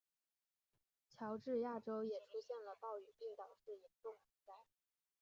[1.11, 4.53] 乔治亚州也出现了暴雨并导致严重洪灾。